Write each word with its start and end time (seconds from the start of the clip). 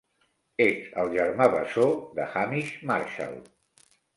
És 0.63 0.87
el 1.01 1.11
germà 1.17 1.47
bessó 1.57 1.85
de 2.17 2.27
Hamish 2.35 2.75
Marshall. 2.93 3.41